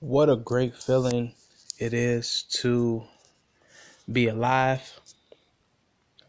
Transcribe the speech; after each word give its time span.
What 0.00 0.28
a 0.28 0.36
great 0.36 0.76
feeling 0.76 1.32
it 1.78 1.94
is 1.94 2.42
to 2.60 3.04
be 4.12 4.28
alive, 4.28 5.00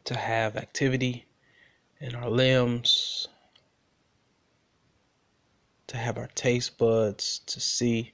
to 0.06 0.16
have 0.16 0.56
activity 0.56 1.26
in 2.00 2.16
our 2.16 2.30
limbs, 2.30 3.28
to 5.88 5.98
have 5.98 6.18
our 6.18 6.30
taste 6.34 6.78
buds, 6.78 7.40
to 7.40 7.60
see, 7.60 8.14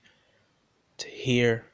to 0.98 1.08
hear. 1.08 1.66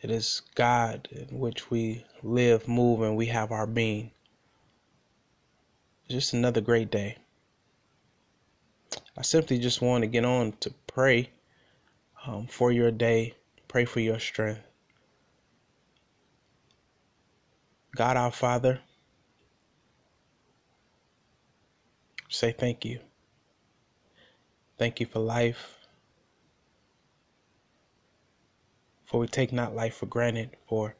It 0.00 0.10
is 0.10 0.40
God 0.54 1.10
in 1.12 1.38
which 1.38 1.70
we 1.70 2.06
live, 2.22 2.66
move, 2.66 3.02
and 3.02 3.18
we 3.18 3.26
have 3.26 3.52
our 3.52 3.66
being. 3.66 4.12
Just 6.08 6.32
another 6.32 6.62
great 6.62 6.90
day. 6.90 7.18
I 9.14 9.20
simply 9.20 9.58
just 9.58 9.82
want 9.82 10.02
to 10.02 10.08
get 10.08 10.24
on 10.24 10.52
to 10.60 10.72
pray 10.94 11.30
um, 12.26 12.46
for 12.46 12.70
your 12.70 12.90
day, 12.90 13.34
pray 13.68 13.84
for 13.84 14.00
your 14.00 14.18
strength. 14.18 14.60
God 17.96 18.16
our 18.16 18.30
Father, 18.30 18.80
say 22.28 22.52
thank 22.52 22.84
you. 22.84 23.00
Thank 24.78 25.00
you 25.00 25.06
for 25.06 25.20
life. 25.20 25.78
For 29.04 29.20
we 29.20 29.26
take 29.26 29.52
not 29.52 29.74
life 29.74 29.96
for 29.96 30.06
granted, 30.06 30.56
for 30.66 30.96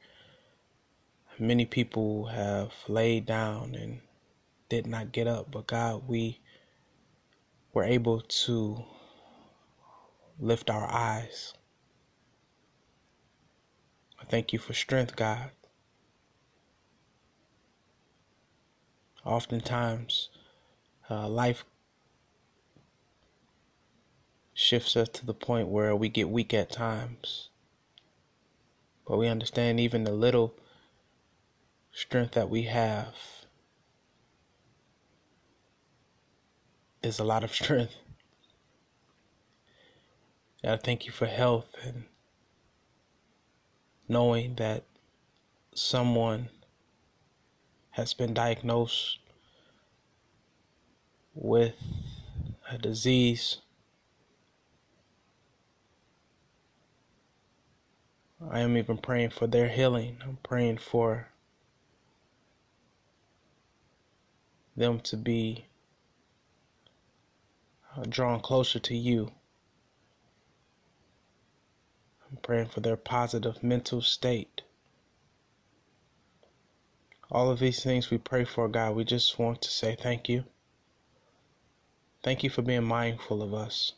many 1.38 1.64
people 1.64 2.26
have 2.26 2.72
laid 2.88 3.24
down 3.24 3.74
and 3.74 4.00
did 4.68 4.86
not 4.86 5.12
get 5.12 5.26
up. 5.26 5.50
But 5.50 5.66
God, 5.66 6.06
we 6.06 6.40
were 7.72 7.84
able 7.84 8.20
to 8.20 8.84
lift 10.38 10.70
our 10.70 10.90
eyes. 10.90 11.54
I 14.20 14.24
thank 14.24 14.52
you 14.52 14.58
for 14.58 14.72
strength, 14.72 15.16
God. 15.16 15.50
Oftentimes, 19.24 20.30
uh, 21.10 21.28
life 21.28 21.64
shifts 24.54 24.96
us 24.96 25.08
to 25.08 25.26
the 25.26 25.34
point 25.34 25.68
where 25.68 25.94
we 25.94 26.08
get 26.08 26.28
weak 26.28 26.52
at 26.54 26.70
times. 26.70 27.48
But 29.06 29.18
we 29.18 29.28
understand 29.28 29.80
even 29.80 30.04
the 30.04 30.12
little 30.12 30.54
strength 31.92 32.32
that 32.32 32.48
we 32.48 32.62
have 32.64 33.14
is 37.02 37.18
a 37.18 37.24
lot 37.24 37.44
of 37.44 37.54
strength. 37.54 37.94
I 40.64 40.76
thank 40.76 41.06
you 41.06 41.12
for 41.12 41.26
health 41.26 41.74
and 41.84 42.04
knowing 44.08 44.54
that 44.56 44.84
someone 45.74 46.50
has 47.90 48.14
been 48.14 48.32
diagnosed 48.32 49.18
with 51.34 51.74
a 52.70 52.78
disease. 52.78 53.58
I 58.50 58.60
am 58.60 58.76
even 58.76 58.98
praying 58.98 59.30
for 59.30 59.48
their 59.48 59.68
healing. 59.68 60.18
I'm 60.22 60.38
praying 60.44 60.78
for 60.78 61.28
them 64.76 65.00
to 65.00 65.16
be 65.16 65.66
uh, 67.96 68.04
drawn 68.08 68.40
closer 68.40 68.78
to 68.78 68.96
you. 68.96 69.32
I'm 72.32 72.38
praying 72.38 72.68
for 72.68 72.80
their 72.80 72.96
positive 72.96 73.62
mental 73.62 74.00
state. 74.00 74.62
All 77.30 77.50
of 77.50 77.58
these 77.58 77.82
things 77.82 78.10
we 78.10 78.16
pray 78.16 78.44
for, 78.44 78.68
God, 78.68 78.96
we 78.96 79.04
just 79.04 79.38
want 79.38 79.60
to 79.62 79.70
say 79.70 79.94
thank 79.94 80.30
you. 80.30 80.44
Thank 82.22 82.42
you 82.42 82.48
for 82.48 82.62
being 82.62 82.84
mindful 82.84 83.42
of 83.42 83.52
us. 83.52 83.92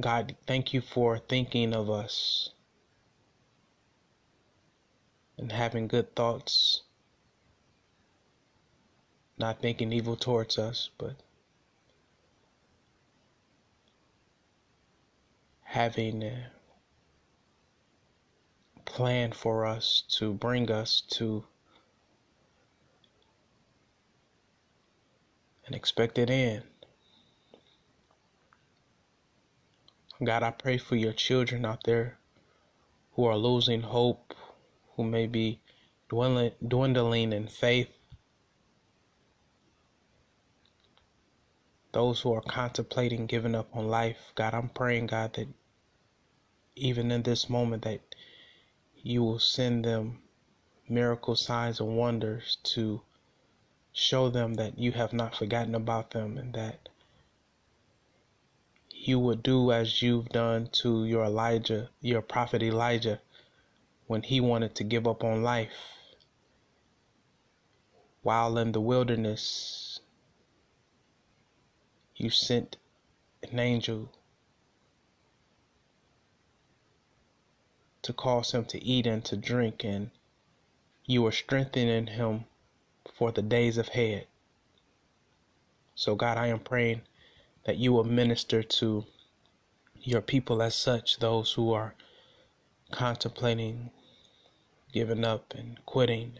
God, 0.00 0.36
thank 0.46 0.72
you 0.72 0.80
for 0.80 1.18
thinking 1.18 1.74
of 1.74 1.90
us 1.90 2.50
and 5.36 5.52
having 5.52 5.86
good 5.86 6.16
thoughts, 6.16 6.82
not 9.36 9.60
thinking 9.60 9.92
evil 9.92 10.16
towards 10.16 10.58
us, 10.58 10.88
but 10.96 11.16
having 15.72 16.22
a 16.22 16.50
plan 18.84 19.32
for 19.32 19.64
us 19.64 20.04
to 20.06 20.34
bring 20.34 20.70
us 20.70 21.00
to 21.08 21.42
an 25.66 25.72
expected 25.72 26.28
end. 26.28 26.62
God, 30.22 30.42
I 30.42 30.50
pray 30.50 30.76
for 30.76 30.94
your 30.94 31.14
children 31.14 31.64
out 31.64 31.84
there 31.84 32.18
who 33.12 33.24
are 33.24 33.38
losing 33.38 33.80
hope, 33.80 34.34
who 34.96 35.04
may 35.04 35.26
be 35.26 35.58
dwindling, 36.10 36.52
dwindling 36.68 37.32
in 37.32 37.46
faith, 37.48 37.88
those 41.92 42.20
who 42.20 42.34
are 42.34 42.42
contemplating 42.42 43.24
giving 43.24 43.54
up 43.54 43.74
on 43.74 43.88
life. 43.88 44.32
God, 44.34 44.52
I'm 44.52 44.68
praying, 44.68 45.06
God, 45.06 45.32
that 45.32 45.48
even 46.74 47.10
in 47.10 47.22
this 47.22 47.48
moment 47.48 47.82
that 47.82 48.00
you 49.02 49.22
will 49.22 49.38
send 49.38 49.84
them 49.84 50.22
miracle 50.88 51.36
signs 51.36 51.80
and 51.80 51.96
wonders 51.96 52.58
to 52.62 53.02
show 53.92 54.28
them 54.30 54.54
that 54.54 54.78
you 54.78 54.92
have 54.92 55.12
not 55.12 55.34
forgotten 55.34 55.74
about 55.74 56.10
them 56.12 56.38
and 56.38 56.54
that 56.54 56.88
you 58.90 59.18
would 59.18 59.42
do 59.42 59.72
as 59.72 60.00
you've 60.00 60.28
done 60.28 60.68
to 60.68 61.04
your 61.04 61.24
Elijah, 61.24 61.90
your 62.00 62.22
prophet 62.22 62.62
Elijah, 62.62 63.20
when 64.06 64.22
he 64.22 64.40
wanted 64.40 64.74
to 64.76 64.84
give 64.84 65.06
up 65.08 65.24
on 65.24 65.42
life. 65.42 65.98
While 68.22 68.56
in 68.58 68.70
the 68.70 68.80
wilderness, 68.80 69.98
you 72.14 72.30
sent 72.30 72.76
an 73.42 73.58
angel 73.58 74.08
to 78.02 78.12
cause 78.12 78.52
him 78.52 78.64
to 78.66 78.84
eat 78.84 79.06
and 79.06 79.24
to 79.24 79.36
drink, 79.36 79.84
and 79.84 80.10
you 81.06 81.24
are 81.26 81.32
strengthening 81.32 82.08
him 82.08 82.44
for 83.14 83.32
the 83.32 83.42
days 83.42 83.78
ahead. 83.78 84.26
So, 85.94 86.14
God, 86.14 86.36
I 86.38 86.48
am 86.48 86.60
praying 86.60 87.02
that 87.64 87.76
you 87.76 87.92
will 87.92 88.04
minister 88.04 88.62
to 88.62 89.04
your 90.00 90.20
people 90.20 90.62
as 90.62 90.74
such, 90.74 91.18
those 91.18 91.52
who 91.52 91.72
are 91.72 91.94
contemplating 92.90 93.90
giving 94.92 95.24
up 95.24 95.54
and 95.54 95.84
quitting, 95.86 96.38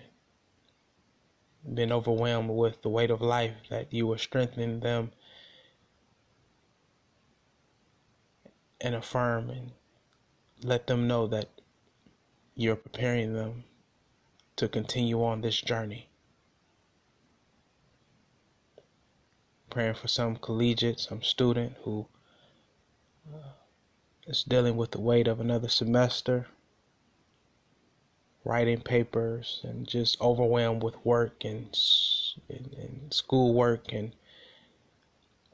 been 1.74 1.90
overwhelmed 1.90 2.50
with 2.50 2.82
the 2.82 2.88
weight 2.88 3.10
of 3.10 3.22
life, 3.22 3.54
that 3.70 3.92
you 3.92 4.06
will 4.06 4.18
strengthen 4.18 4.80
them 4.80 5.10
and 8.80 8.94
affirm 8.94 9.48
and 9.48 9.72
let 10.64 10.86
them 10.86 11.08
know 11.08 11.26
that 11.26 11.48
you're 12.54 12.76
preparing 12.76 13.34
them 13.34 13.64
to 14.56 14.68
continue 14.68 15.22
on 15.22 15.40
this 15.40 15.60
journey. 15.60 16.08
Praying 19.70 19.94
for 19.94 20.08
some 20.08 20.36
collegiate, 20.36 21.00
some 21.00 21.22
student 21.22 21.74
who 21.82 22.06
uh, 23.32 24.32
dealing 24.46 24.76
with 24.76 24.90
the 24.90 25.00
weight 25.00 25.26
of 25.26 25.40
another 25.40 25.68
semester, 25.68 26.46
writing 28.44 28.80
papers, 28.80 29.60
and 29.64 29.88
just 29.88 30.20
overwhelmed 30.20 30.82
with 30.82 30.94
work 31.04 31.44
and, 31.44 31.76
and, 32.48 32.74
and 32.78 33.14
school 33.14 33.54
work 33.54 33.92
and 33.92 34.12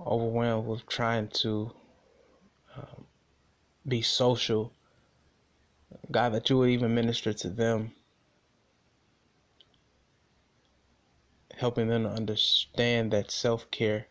overwhelmed 0.00 0.66
with 0.66 0.86
trying 0.86 1.28
to 1.28 1.70
um, 2.76 3.06
be 3.86 4.02
social 4.02 4.72
God, 6.10 6.34
that 6.34 6.50
you 6.50 6.58
would 6.58 6.70
even 6.70 6.94
minister 6.94 7.32
to 7.32 7.48
them, 7.50 7.92
helping 11.56 11.88
them 11.88 12.04
to 12.04 12.10
understand 12.10 13.12
that 13.12 13.30
self 13.30 13.70
care 13.70 14.06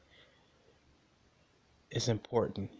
is 1.91 2.07
important. 2.09 2.71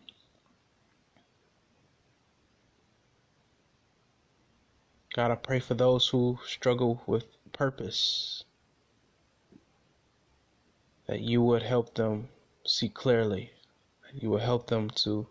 God, 5.15 5.31
I 5.31 5.35
pray 5.35 5.59
for 5.59 5.73
those 5.75 6.07
who 6.09 6.39
struggle 6.45 7.01
with 7.07 7.25
purpose. 7.53 8.43
that 11.07 11.21
you 11.21 11.41
would 11.41 11.63
help 11.63 11.95
them 11.95 12.29
see 12.65 12.89
clearly. 12.89 13.51
You 14.13 14.29
would 14.31 14.41
help 14.41 14.67
them 14.67 14.89
to 14.91 15.27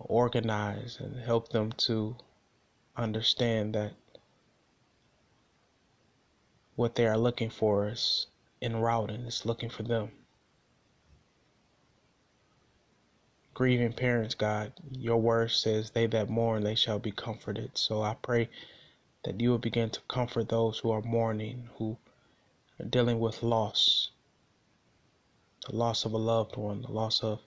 organize 0.00 0.98
and 1.00 1.16
help 1.16 1.48
them 1.48 1.72
to 1.72 2.16
understand 2.96 3.74
that 3.74 3.92
what 6.74 6.94
they 6.94 7.06
are 7.06 7.18
looking 7.18 7.50
for 7.50 7.88
is 7.88 8.26
en 8.62 8.76
route 8.76 9.10
and 9.10 9.26
is 9.26 9.46
looking 9.46 9.70
for 9.70 9.82
them. 9.82 10.10
Grieving 13.54 13.92
parents, 13.92 14.34
God, 14.34 14.72
your 14.90 15.16
word 15.16 15.50
says, 15.50 15.90
They 15.90 16.06
that 16.06 16.28
mourn, 16.28 16.62
they 16.62 16.74
shall 16.74 16.98
be 16.98 17.10
comforted. 17.10 17.78
So 17.78 18.02
I 18.02 18.14
pray 18.20 18.50
that 19.24 19.40
you 19.40 19.50
will 19.50 19.58
begin 19.58 19.90
to 19.90 20.00
comfort 20.08 20.48
those 20.48 20.78
who 20.78 20.90
are 20.90 21.02
mourning, 21.02 21.70
who 21.78 21.96
are 22.78 22.84
dealing 22.84 23.18
with 23.18 23.42
loss 23.42 24.10
the 25.66 25.74
loss 25.74 26.04
of 26.04 26.12
a 26.12 26.16
loved 26.16 26.56
one, 26.56 26.82
the 26.82 26.92
loss 26.92 27.24
of. 27.24 27.40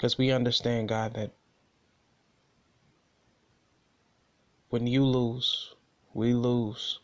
Because 0.00 0.16
we 0.16 0.30
understand, 0.30 0.88
God, 0.88 1.12
that 1.12 1.32
when 4.70 4.86
you 4.86 5.04
lose, 5.04 5.74
we 6.14 6.32
lose. 6.32 7.00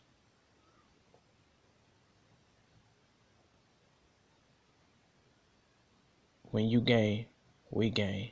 When 6.49 6.65
you 6.65 6.81
gain, 6.81 7.27
we 7.69 7.91
gain. 7.91 8.31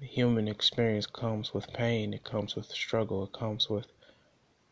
The 0.00 0.06
human 0.06 0.48
experience 0.48 1.04
comes 1.04 1.52
with 1.52 1.70
pain, 1.74 2.14
it 2.14 2.24
comes 2.24 2.56
with 2.56 2.70
struggle, 2.70 3.24
it 3.24 3.34
comes 3.34 3.68
with 3.68 3.88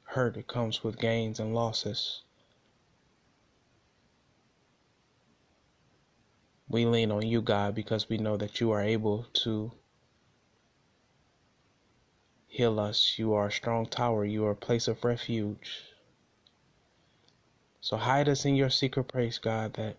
hurt, 0.05 0.39
it 0.39 0.49
comes 0.49 0.83
with 0.83 0.99
gains 0.99 1.39
and 1.39 1.55
losses. 1.55 2.23
We 6.71 6.87
lean 6.87 7.11
on 7.11 7.27
you, 7.27 7.43
God, 7.43 7.75
because 7.75 8.09
we 8.09 8.17
know 8.17 8.37
that 8.37 8.61
you 8.61 8.71
are 8.71 8.81
able 8.83 9.27
to 9.43 9.73
heal 12.47 12.79
us. 12.79 13.19
You 13.19 13.35
are 13.35 13.49
a 13.49 13.53
strong 13.53 13.87
tower, 13.87 14.25
you 14.25 14.47
are 14.47 14.53
a 14.53 14.57
place 14.57 14.87
of 14.87 15.05
refuge. 15.05 15.83
So 17.81 17.97
hide 17.97 18.29
us 18.29 18.45
in 18.45 18.55
your 18.55 18.71
secret 18.71 19.05
place, 19.05 19.39
God, 19.39 19.75
that 19.75 19.97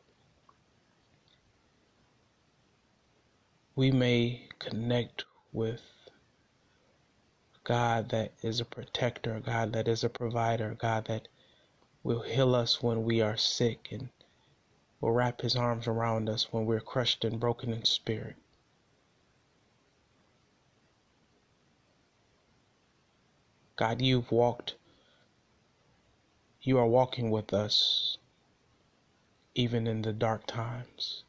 we 3.75 3.91
may 3.91 4.47
connect 4.59 5.25
with 5.51 5.81
God 7.65 8.09
that 8.09 8.33
is 8.43 8.61
a 8.61 8.65
protector, 8.65 9.41
God 9.41 9.73
that 9.73 9.89
is 9.89 10.05
a 10.05 10.09
provider, 10.09 10.77
God 10.79 11.05
that 11.07 11.27
will 12.03 12.21
heal 12.21 12.55
us 12.55 12.81
when 12.81 13.03
we 13.03 13.21
are 13.21 13.35
sick 13.35 13.89
and 13.91 14.09
will 15.01 15.11
wrap 15.11 15.41
his 15.41 15.55
arms 15.57 15.87
around 15.87 16.29
us 16.29 16.53
when 16.53 16.65
we're 16.65 16.79
crushed 16.79 17.25
and 17.25 17.39
broken 17.39 17.73
in 17.73 17.83
spirit. 17.83 18.37
God, 23.75 24.01
you've 24.01 24.31
walked 24.31 24.75
you 26.63 26.77
are 26.77 26.85
walking 26.85 27.31
with 27.31 27.53
us 27.53 28.17
even 29.55 29.87
in 29.87 30.03
the 30.03 30.13
dark 30.13 30.45
times. 30.45 31.23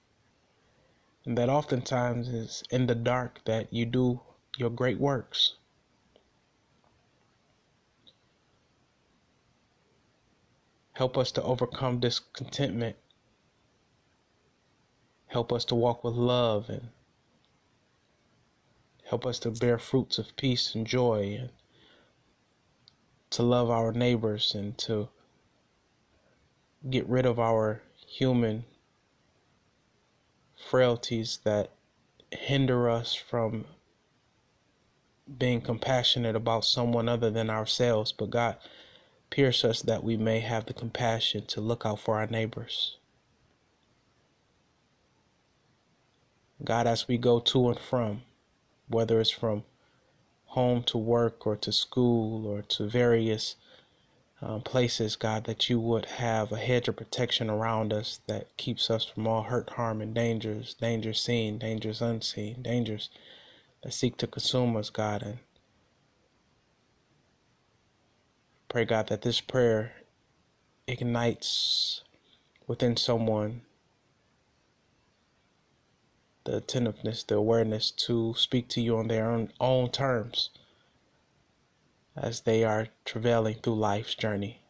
And 1.25 1.39
that 1.39 1.49
oftentimes 1.49 2.29
is 2.29 2.63
in 2.71 2.87
the 2.87 2.95
dark 2.95 3.41
that 3.47 3.73
you 3.73 3.87
do 3.87 4.21
your 4.59 4.69
great 4.69 4.99
works. 4.99 5.55
Help 10.93 11.17
us 11.17 11.33
to 11.33 11.43
overcome 11.43 12.01
discontentment. 12.01 12.97
Help 15.33 15.51
us 15.51 15.65
to 15.65 15.75
walk 15.75 16.05
with 16.05 16.13
love 16.13 16.69
and 16.69 16.89
help 19.05 19.25
us 19.25 19.39
to 19.39 19.51
bear 19.51 19.79
fruits 19.79 20.19
of 20.19 20.37
peace 20.37 20.75
and 20.75 20.87
joy 20.87 21.39
and 21.41 21.49
to 23.31 23.43
love 23.43 23.71
our 23.71 23.93
neighbors 23.93 24.55
and 24.55 24.77
to 24.77 25.09
get 26.91 27.09
rid 27.09 27.25
of 27.25 27.41
our 27.41 27.81
human 28.07 28.65
frailties 30.55 31.39
that 31.45 31.71
hinder 32.31 32.91
us 32.91 33.15
from 33.15 33.65
being 35.39 35.63
compassionate 35.63 36.37
about 36.37 36.67
someone 36.67 37.09
other 37.09 37.31
than 37.31 37.49
ourselves. 37.49 38.13
But 38.13 38.29
God, 38.29 38.57
pierce 39.31 39.65
us 39.65 39.81
that 39.81 40.05
we 40.05 40.19
may 40.19 40.41
have 40.41 40.67
the 40.67 40.75
compassion 40.75 41.47
to 41.47 41.63
look 41.63 41.87
out 41.87 42.01
for 42.01 42.17
our 42.17 42.27
neighbors. 42.27 42.99
God, 46.65 46.87
as 46.87 47.09
we 47.09 47.19
go 47.19 47.41
to 47.41 47.69
and 47.69 47.79
from, 47.79 48.23
whether 48.89 49.21
it's 49.21 49.31
from 49.31 49.65
home 50.47 50.83
to 50.85 50.99
work 50.99 51.47
or 51.47 51.57
to 51.57 51.73
school 51.73 52.47
or 52.47 52.63
to 52.63 52.87
various 52.87 53.57
um, 54.41 54.61
places, 54.61 55.17
God, 55.17 55.45
that 55.45 55.71
you 55.71 55.81
would 55.81 56.07
have 56.07 56.53
a 56.53 56.57
hedge 56.57 56.89
of 56.89 56.97
protection 56.97 57.49
around 57.49 57.93
us 57.93 58.21
that 58.27 58.57
keeps 58.57 58.91
us 58.91 59.05
from 59.05 59.27
all 59.27 59.43
hurt, 59.43 59.71
harm, 59.71 60.01
and 60.01 60.15
dangers, 60.15 60.75
dangers 60.75 61.21
seen, 61.21 61.59
dangers 61.59 62.03
unseen, 62.03 62.63
dangers 62.63 63.09
that 63.83 63.95
seek 63.95 64.17
to 64.19 64.27
consume 64.27 64.77
us, 64.77 64.91
God. 64.91 65.23
And 65.23 65.39
pray, 68.69 68.85
God, 68.85 69.09
that 69.09 69.23
this 69.23 69.41
prayer 69.41 69.93
ignites 70.87 72.03
within 72.67 72.97
someone 72.97 73.63
the 76.45 76.57
attentiveness, 76.57 77.23
the 77.23 77.37
awareness 77.37 77.91
to 77.91 78.35
speak 78.37 78.69
to 78.69 78.81
you 78.81 78.97
on 78.97 79.09
their 79.09 79.31
own, 79.31 79.53
own 79.61 79.91
terms 79.91 80.51
as 82.17 82.41
they 82.41 82.65
are 82.65 82.89
travailing 83.05 83.57
through 83.57 83.77
life's 83.77 84.15
journey. 84.15 84.61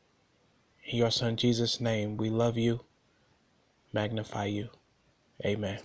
In 0.84 0.98
your 0.98 1.10
Son 1.10 1.36
Jesus' 1.36 1.80
name, 1.80 2.16
we 2.16 2.30
love 2.30 2.56
you, 2.56 2.80
magnify 3.92 4.46
you. 4.46 4.68
Amen. 5.44 5.80